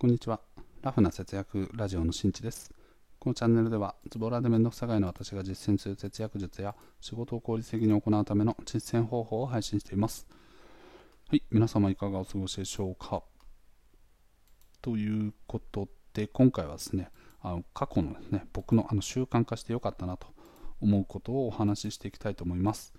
[0.00, 0.38] こんにちは。
[0.80, 2.72] ラフな節約ラジオのしんちです。
[3.18, 10.28] このチャンネルでは、ズボラでめんどくさがいの私が実践する節約術や仕事を効率的に行うための実践方法を配信しています。
[11.28, 13.24] はい、皆様いかがお過ごしでしょうか。
[14.82, 17.10] ということで、今回はですね、
[17.40, 20.28] あの過去のですね、僕のあの習慣化してよかったなと
[20.80, 22.94] 思うことをお話ししていきたいと思います。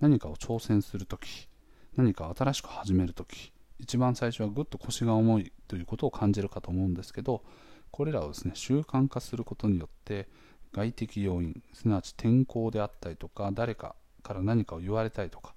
[0.00, 1.48] 何かを挑戦するとき、
[1.96, 7.42] 何か新しく始めるとき、一番最初はぐっと腰が重いということを感じるかと思うんですけど
[7.90, 10.28] これらをですね習慣化することによって
[10.72, 15.54] 外的要因すなわち天候であったりとか誰かから何かを言われたりとか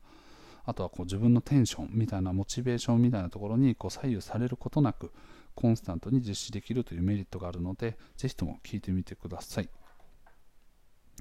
[0.66, 5.12] あとはこう自分のテンションみたいなモチベーションみたいなところにこう左右されることなく
[5.56, 9.70] コンスタントに実施できるというメリットがあるのでぜひとも聞いてみてください。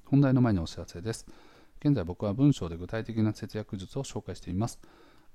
[0.04, 1.26] 本題の前にお知らせです。
[1.80, 4.80] 現在僕は文章で具体的な節約術を紹介しています。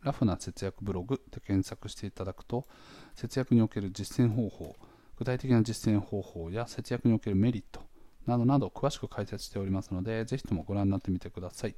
[0.04, 2.68] ラフな節約ブログで検索していただくと
[3.16, 4.76] 節約における実践方法
[5.18, 7.82] 具体的な実践方法や節約におけるメリット
[8.26, 11.76] などなど詳しく解説しておりますのでぜひともご覧になってみてください。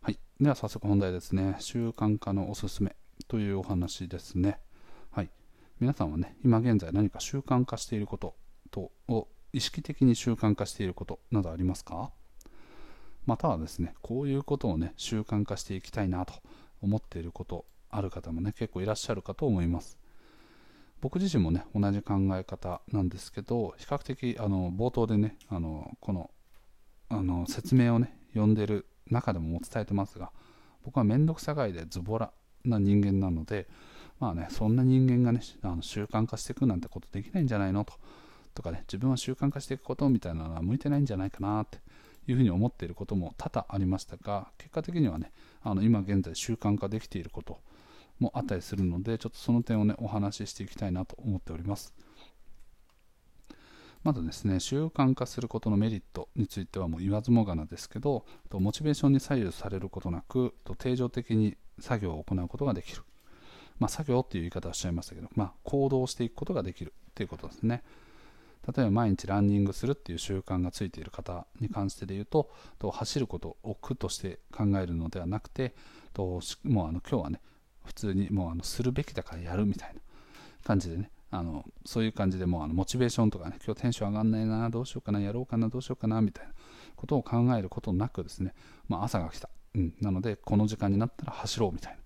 [0.00, 0.18] はい。
[0.40, 1.56] では早速本題ですね。
[1.58, 4.60] 習慣化のおすすめというお話ですね。
[5.10, 5.30] はい。
[5.80, 8.34] 皆さんはね今現在何か習慣化していること
[8.70, 12.10] とを意識的に習慣化していることなどありますか？
[13.26, 16.34] またはですねこういうことをね習慣化していきたいなと
[16.82, 19.98] 思っていることある方もね結構いらっしゃるかと思います。
[21.00, 26.30] 僕自身もね同じ考え方なんですけど比較的あの冒頭でねあのこの
[27.08, 30.32] あの説明をね読んでる中でも伝えてますが
[30.84, 32.32] 僕は面倒くさがいでズボラ
[32.64, 33.68] な人間なので
[34.18, 37.94] まあねそんな人間がねあの習慣化していくなんてことできないんじゃないのと
[38.54, 41.78] とかね自分は習慣化していくことみたいなのは向いてないんじゃないかなって
[42.26, 45.32] いうふうに思っていることも多々ありましたが結果的にはね
[45.70, 47.58] あの今現在習慣化できていること
[48.18, 51.94] もあったりするのでちょっとその点をねお話ししていきたいなと思っております
[54.02, 63.02] まずですね習慣化することのメリットについてはもう言わずもがなですけどモチベーションに左右されることなく定常的に作業を行うことができる
[63.78, 67.82] まあ、作業っていう言い方をしちゃいましたけど、まあ、行動していくことができるということですね。
[68.76, 75.74] 例えば毎日ランニングするっていう習慣がついている方に関してで言うとと走ることを苦として考えるのではなくて
[76.12, 77.40] ともうあの今日はね
[77.84, 80.00] 普通にもうあのするべきだからやるみたいな
[80.64, 86.52] 感じでねあのそういう感じでもうあのモチベーションとかね今日テンション上がんないなどうしようかなやろうかなどうしようかなみたいな
[86.96, 88.54] ことを考えることなくですね、
[88.88, 91.98] まあ、朝が来た、うん、なのでこの時間になったら走ろうみたいな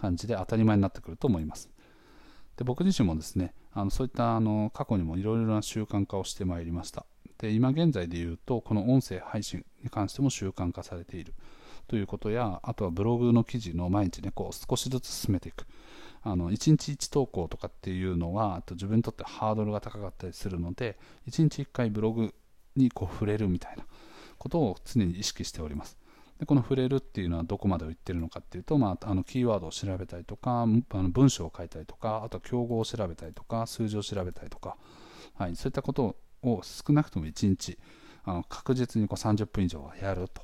[0.00, 1.68] 感じで当たり前になってくると思います。
[2.58, 7.06] で僕自身もですねあのそういったあの過去にもいろいろな習慣化をしてまいりました。
[7.38, 11.34] で今現在で言うとこの音声配信に関しても習慣化されている。
[11.86, 15.66] ということやあとはブログの記事の毎日ねこう少しずつ進めていく。
[16.22, 20.98] あの1日1投稿とかっていうのはと自分にとってハードルが高かったりするので
[21.28, 22.34] 1日1回ブログ
[22.74, 23.84] にこう触れるみたいな
[24.36, 25.96] ことを常に意識しております。
[26.38, 34.76] でこの触れるっていうのはどこまでを言ってるのかっていうと、まあ、あのキーワードを調べたりとかあの文章を書いたりとかあとは競合を調べたりとか数字を調べたりとか、
[35.34, 37.78] はい、そういったことを少なくとも1日
[38.24, 40.42] あの確実にこう30分以上はやると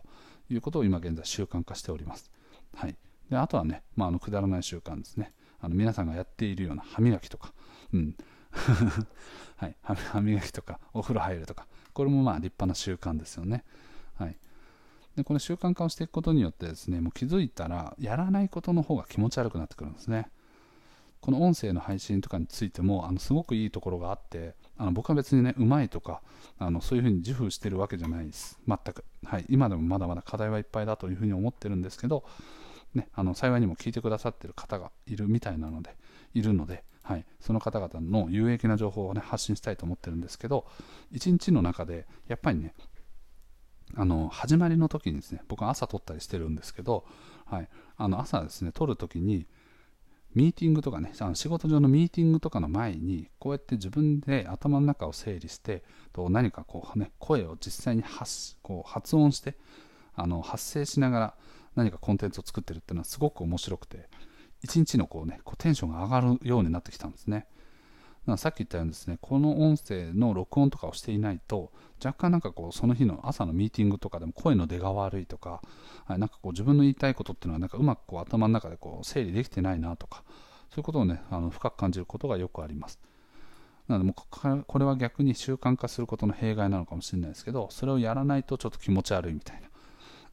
[0.50, 2.31] いうことを今現在習慣化しております、
[2.75, 2.97] はい、
[3.31, 5.32] であとはね、まあ、あのくだらない習慣ですね。
[5.61, 7.55] あの皆さんがやっているような歯磨きとか、
[7.93, 8.16] うん。
[9.56, 11.66] はい、歯磨きとかお風呂入るとか。
[11.94, 13.65] これもまあ立派な習慣ですよね、
[14.16, 14.37] はい、
[15.16, 20.28] でこの習慣化をしていくことによってですねもう気づいたらやらないことの方が気持ち悪くなってくるんですね。
[21.20, 26.20] この音声の配信とかについてもあのすごくいいところがあってあの僕は別にねうまいとか
[26.58, 28.58] あのそういうふうに自負してるわけじゃないです。
[28.69, 32.25] 全く、はい、今でもまだまだ課題はいっぱいだというふうに思ってるんですけど、
[32.94, 35.96] ね、あの幸いにも聞いてくださってる方がいるみたいなので
[36.34, 40.66] いるので、はい、その方々の有益な情報を、ね、発信したいと思ってるんですけど
[41.10, 42.75] 一日の中でやっぱりね
[43.97, 47.05] あの始まりの時にですね僕は朝撮ったりしてるんですけど、
[47.47, 49.47] はい、あの朝ですね撮る時に
[50.34, 59.56] ミーティングとかねあの仕事上のミーティングとかの前にこうやって自分で頭の中を整理してと何かこう、ね、声を実際に発こう発音して
[60.14, 61.35] あの発声しながら
[61.76, 64.08] 何かコンテンツを作ってるっていうのはすごく面白くて
[64.62, 67.47] 一日のこう、ね、こうテンションが上がるようになってきたんですね。
[68.38, 71.71] さっき言ったようにですね、この音声の録音とかをしていないと、
[72.03, 75.61] 若干なんかこう、その日の朝のミーティングとかでも声の出が悪いとか、
[76.06, 80.25] はい、なんかこう自分の言いたいことっていうのはなんかうまくこう頭の中でこう整理できてないなとか、
[80.71, 82.99] そういうことをね、あの深く感じることがよくあります。
[83.88, 89.62] なのでもうこれは逆に習慣化することの弊害なのかもしれないですけど、それをやらないとちょっと気持ち悪いみたい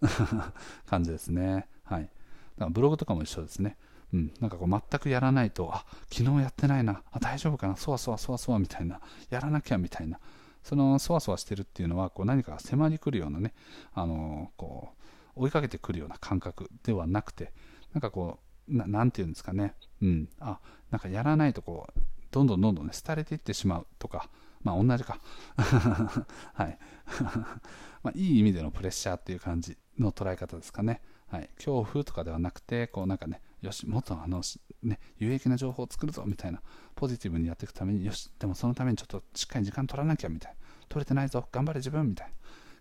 [0.01, 0.53] な
[0.87, 1.67] 感じですね。
[1.83, 2.03] はい。
[2.03, 2.11] だか
[2.57, 3.77] らブログとかも一緒ですね。
[4.13, 8.99] うん、なんかこう全くやらないと、あ昨日やってないな、あ大丈夫かな、そわそわそわそわみたいな、
[9.29, 10.19] やらなきゃみたいな、
[10.63, 13.53] そのそわそわしてるっていうのは、こう何か迫りくるようなね、
[13.93, 14.89] あのこ
[15.35, 17.53] う追いかけてくるような感覚ではなくて、
[17.93, 20.59] なんかこう、ななんていうんですかね、うん、あ
[20.91, 21.99] なんかやらないとこう、
[22.31, 24.29] どんどんどんどんね、廃れていってしまうとか、
[24.63, 25.19] まあ同じか。
[26.53, 26.77] はい。
[28.03, 31.01] まあいい意味でのプレッシャーっていう感じの捉え方ですかね。
[31.27, 31.49] はい。
[31.55, 34.41] 恐怖とかではなくて、こうなんかね、よし、もっとあの、
[34.83, 36.61] ね、有益な情報を作るぞみたいな、
[36.95, 40.57] ポジティブにやっていくために、よし、でもそのためにちょっとしっかり時間取らなきゃみたいな、
[40.89, 42.33] 取れてないぞ、頑張れ自分みたいな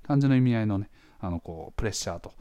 [0.02, 0.90] 感じの意味合いのね、
[1.20, 2.32] あのこうプレッシャーと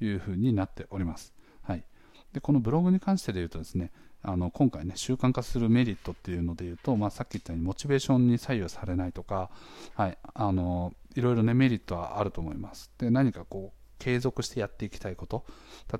[0.00, 1.32] いうふうになっております。
[1.62, 1.84] はい。
[2.32, 3.92] で、このブログに関してで言うとですね、
[4.26, 9.50] あの今回ね習慣化するメリットっていうので言うと、まあ、さっき言ったようにモチベーションに左右されないとか、
[9.94, 15.46] はい、あのいろいろねメリットはあると思いますで何かこう継続してやっていきたいこと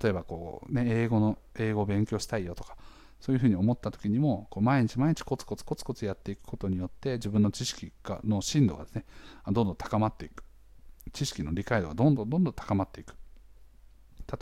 [0.02, 2.76] 例えばこう、ね、英語の英語を勉強したいよとか
[3.18, 9.06] そういうふうに思った時にもこう毎日毎日コツコツコツコツやっていくことによって自分の知識がの深度がですね
[9.46, 10.44] どんどん高まっていく
[11.14, 13.14] 知識の理解度がどんどんどんどん高まっていく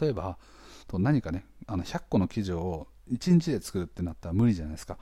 [0.00, 0.38] 例えば
[0.94, 4.98] 何かねあの100個の記事を1日で作るってなったら無理じゃないですか。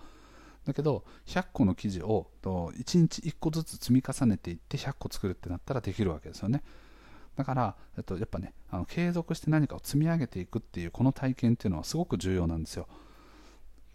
[0.66, 6.62] だけど、100個の記事を1日1個ずつ積み重ねていって100個作るってなったらできるわけですよね。
[7.40, 12.86] だから、えっと、やっぱね、あの継続して何かを積み上げていくっていうこの体験っていうのはすごく重要なんですよ。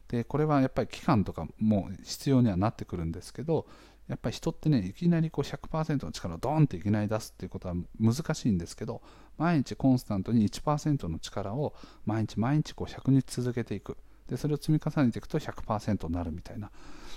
[0.07, 3.67] で、これはやっぱり期間とかも必要にはなってくるんですけど、
[4.07, 9.03] やっぱり人ってね、いきなりこう100%の力をドーンっていきなり出すっていうことは難しいんですけど、
[9.37, 11.75] 毎日コンスタントに1%の力を
[12.07, 13.95] 毎日毎日こう100日続けていく。
[14.27, 16.71] で、それを積み重ねていくと100%になるみたいな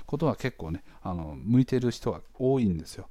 [0.04, 3.08] ことは結構ね、あの向いてる人が多いんですよ。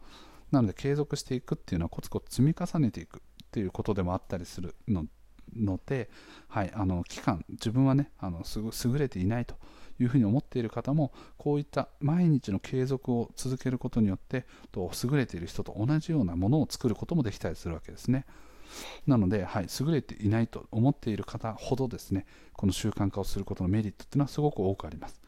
[0.51, 3.19] なので継続していくっていうのはコツコツ積み重ねていくっ
[3.51, 5.05] ていうことでもあったりするの
[5.55, 6.09] ので、
[6.47, 9.55] はい、あの期間、自分はね、あのす優れていないと
[9.99, 18.25] いうふうに思っている方も、こういった毎日の継続を続けることによって、と優れている人と同じようなものを作ることもできたりするわけですね。
[19.05, 25.21] なので、はい、優れていないと思っている方ほどですね、この習慣化をすることのメリットっていうのはすごく多くあります。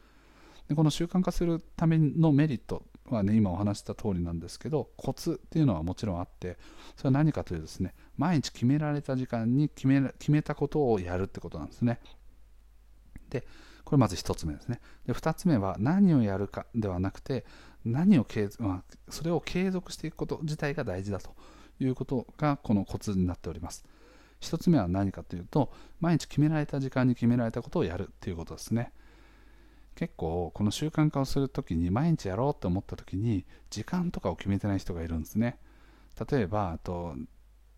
[0.68, 2.84] でこの習慣化するためのメリット
[3.14, 6.58] はね、今お話した通りなんですけど、コツっていうのはもちろんあって、
[6.96, 12.00] それは何かというとですね、毎日決められた時間に決め決めたことをやるってことなんですね。
[13.30, 13.46] で、
[13.84, 14.80] これまず1つ目ですね。
[15.06, 17.44] で、2つ目は何をやるかではなくて、
[17.84, 21.34] 何を継続、まあ、それを継続していくこと自体が大事だと
[21.80, 23.84] いうことがこのコツになっております。
[24.40, 28.92] 1つ目は何かというと、毎日決められた時間に決められたことをやるということですね。
[30.00, 35.58] 結構この習慣化をするときに毎日やろうと思ったときに時間とかを決めてない人がいるんですね。
[36.30, 37.14] 例えば、あと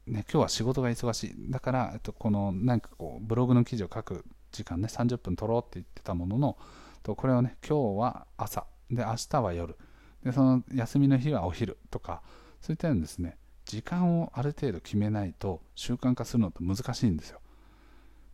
[0.06, 1.50] ね、今日は仕事が忙しい。
[1.50, 6.56] だから、えっと、このなんかこうブログの記事を書く時間ね、30分取ろうって言ってたものの、
[7.02, 9.76] とこれをね、今日は朝、で、明日は夜、
[10.22, 12.22] で、その休みの日はお昼とか、
[12.60, 17.40] そういったようにですね、時間をある程度決めないと習慣化するのって難しいんですよ。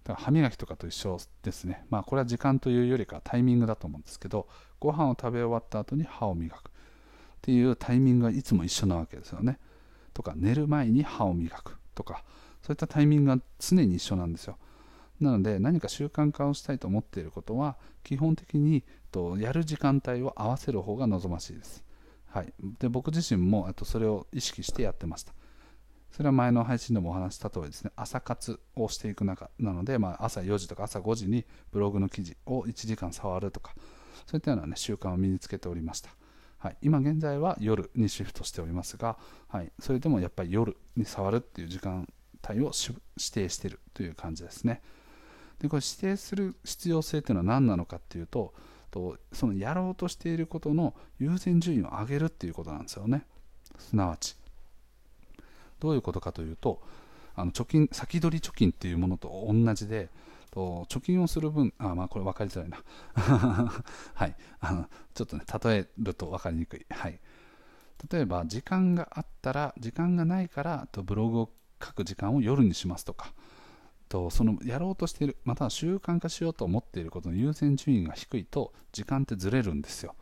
[0.09, 1.85] だから歯磨きとかと一緒ですね。
[1.91, 4.49] まあこれは時間というよりかタイミングだと思うんですけど、
[4.81, 6.71] ご飯を食べ終わった後に歯を磨くっ
[7.43, 9.59] ていうタイミングがいつも一緒なわけですよね。
[10.15, 12.25] とか寝る前に歯を磨くとか、
[12.63, 14.57] そういったタイミングが常に一緒なんですよ。
[15.21, 21.85] なので何か習慣化をしたいと思っていることは基本的にとやる時間帯を合わせる方が望ましいです。
[22.29, 25.35] はい、で僕自身もとそれを意識してやってました。
[26.11, 33.75] それは前の配信でもお話した通りですね、朝活をしていく中なので、まあ、朝4時とか朝5時にブログの記事を1時間触るとか、
[34.27, 36.11] そういったような、ね、習慣を身につけておりました。
[36.59, 42.09] はい、今現在は夜にシフトしておりますが、はい、それでもやっぱり夜に触るっていう時間
[42.49, 42.99] 帯を指
[43.33, 44.83] 定しているという感じですね。
[45.61, 48.55] でこれ指定する必要性というのは何なのかっていうと
[48.91, 53.27] とそのやろうとしていることの優先順位を上げるっていうことなんですよね
[53.79, 54.37] すなわち
[55.81, 56.81] どういうことかというと
[57.35, 60.09] あの貯金先取り貯金っていうものと同じで
[60.51, 62.83] と貯金をする分あまあこれ分かりづらいな。
[64.15, 64.35] はい。
[64.61, 66.87] あのちょっとね例えると分かりにくい。
[66.91, 67.21] はい。
[68.11, 71.51] 例えば時間があったら時間がないからとブログを
[71.83, 73.33] 書く時間を夜にしますとか
[74.09, 80.15] とそのやろうとしているまたは習慣化しようと思っていることの優先順位が低いと時間ってずれるんですよ。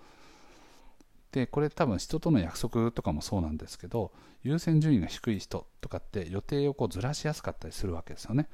[1.33, 8.49] でこれ多分人との約束とかもそうなんですけど優先順位が低い人とかって予定をこうずらしやすかったりするわけですよね。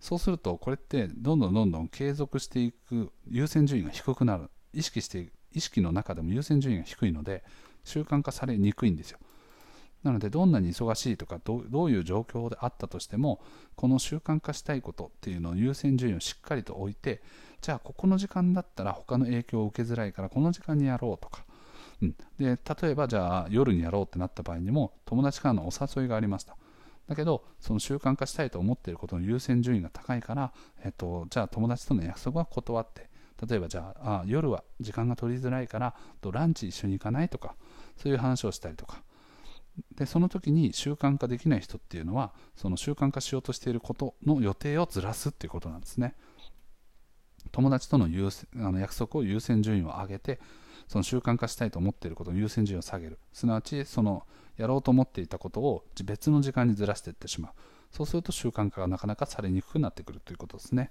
[0.00, 4.50] そうするとこれってどんどんどんどん継続していく優先順位が低くなる。
[4.72, 7.44] 意識して意識の中でも優先順位が低いので
[7.84, 9.18] 習慣化されにくいんですよ。
[10.02, 13.40] なのでどんなに忙しいとかどういう状況であったとしても
[13.74, 17.22] この習慣化したいことっていうのを優先順位をしっかりと置いて
[17.62, 21.46] じゃあここの時間だったら他の影響を受けづらいからこの時間にやろうとか、
[22.02, 26.56] うん、で例えばじゃあ夜にやろうってなった場合にも友達からのお誘いがありました
[27.08, 30.52] だけどその習慣化したいと思っていることの優先順位が高いから、
[30.84, 33.12] えっと、じゃあ友達との約束は断って。
[33.48, 37.56] 例えばじゃああ夜は時間が取りづらいからとランチ一緒に行かないとか
[37.96, 39.02] そういう話をしたりとか。
[39.96, 46.14] でその時に習慣化できない人っていうのはその習慣化しようとしていることの予定をずらすっていうことなんですね。
[47.50, 50.38] 友達との優あの約束を優先順位を上げて
[50.88, 53.18] その習慣化したいと思っていることの優先順位を下げる。
[53.32, 54.26] すなわちその
[54.56, 57.52] やろうと思っていたことを別の時間にずらしていってしまう。
[57.90, 60.90] そうすると習慣化がなかなかされにくくなってくるということですね。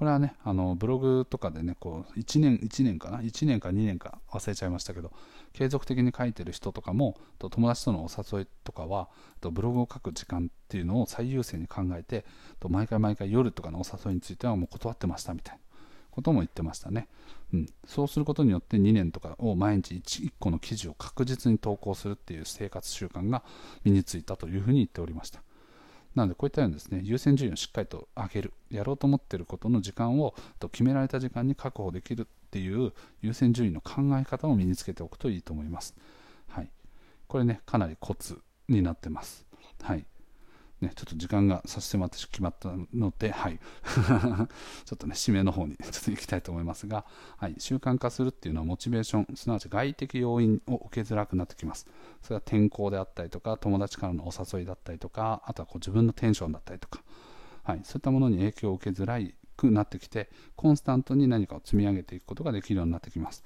[0.00, 5.12] これはね、あのブログとかでね、こう1年、1年かな、1年か2年か忘れちゃいましたけど、
[5.52, 9.10] 継続的に書いてる人とかも、と友達とのお誘いとかは、
[9.42, 12.24] とブログを書く時間っていうのを最優先に考えて、
[12.60, 15.69] と毎回毎回夜とかのお誘いについてはもう断ってましたみたいな。
[16.10, 17.08] ことも言ってましたね。
[17.52, 23.42] うん、そうすることによって2年とかを毎日 1, 1個の記事を確実に投稿するっていう生活習慣が
[23.84, 25.42] 身についたというふうに言っておりました。
[26.14, 35.94] なのでこういったようにですね優先順位をしっかりと上げるやろうと思っていることの時間をと決められた時間に確保できるっていう優先順位の考え方を身につけておくといいと思います。
[36.48, 36.70] はい、
[37.28, 39.46] これねかなりコツになってます。
[39.82, 40.04] はい、
[40.80, 43.58] ね、ちょっと時間が差し迫って決まったので、はい、
[44.84, 47.04] ちょっとね、締めの方に ちょっと行きたいと思いますが、
[47.36, 51.86] はい、習慣化するっていうのはモチベーション、すなわち外的要因を受けづらくなってきます。
[52.22, 57.02] それは天候であったりとか、友達からのお誘いだったりとか、あとはこう自分のテンションだったりとか、
[57.62, 59.18] はい、そういったものに影響を受けづら
[59.56, 63.44] くなってきて、コンスタントに何かを積み上げていくことができるようになってきます。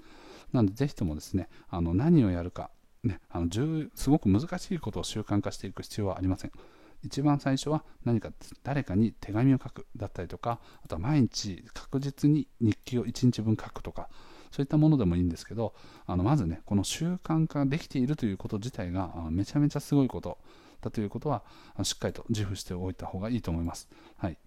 [0.52, 2.70] なので、ぜひともですね、あの何をやるか、
[3.02, 3.48] ね、あの
[3.94, 6.52] すごく難しいことを習慣化していく必要はありません。
[7.04, 8.30] 一番最初は何か
[8.62, 14.08] 誰かに手紙を書くだったりとかあとは毎日確実に日記を1日分書くとか
[14.50, 15.74] そういったものでもいいんですけど
[16.06, 20.38] あのまずねこの習慣化できているということ自体がめちゃめちゃすごいこと
[20.80, 21.42] だということは
[21.82, 23.88] しっかりと自負しておいた方がいいと思います。
[24.16, 24.38] はい、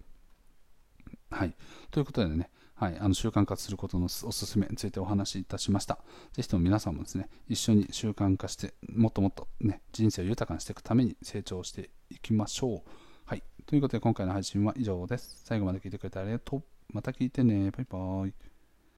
[1.30, 1.54] はい、
[1.90, 5.98] ということでねはい、あの習慣化することのおすすめについてお話しいたしました。
[6.32, 12.90] ぜひとも皆さんもですね、一緒に習慣化して、もっともっとね、人生を豊かにしていくために成長していきましょう。
[13.26, 13.42] はい。
[13.66, 15.42] ということで今回の配信は以上です。
[15.44, 16.62] 最後まで聞いてくれてありがとう。
[16.92, 17.70] また聞いてね。
[17.70, 18.34] バイバーイ。